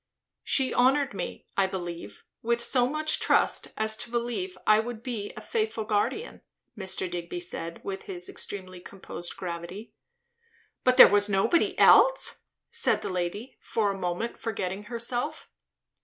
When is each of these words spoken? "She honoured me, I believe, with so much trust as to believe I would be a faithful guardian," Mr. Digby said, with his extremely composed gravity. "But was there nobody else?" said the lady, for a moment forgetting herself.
"She 0.43 0.73
honoured 0.73 1.13
me, 1.13 1.45
I 1.55 1.67
believe, 1.67 2.23
with 2.41 2.59
so 2.59 2.87
much 2.87 3.19
trust 3.19 3.67
as 3.77 3.95
to 3.97 4.09
believe 4.09 4.57
I 4.65 4.79
would 4.79 5.03
be 5.03 5.31
a 5.37 5.41
faithful 5.41 5.83
guardian," 5.83 6.41
Mr. 6.75 7.07
Digby 7.07 7.39
said, 7.39 7.83
with 7.83 8.05
his 8.05 8.27
extremely 8.27 8.79
composed 8.79 9.37
gravity. 9.37 9.93
"But 10.83 10.97
was 11.11 11.27
there 11.27 11.39
nobody 11.43 11.77
else?" 11.77 12.39
said 12.71 13.03
the 13.03 13.11
lady, 13.11 13.57
for 13.59 13.91
a 13.91 13.95
moment 13.95 14.39
forgetting 14.39 14.85
herself. 14.85 15.51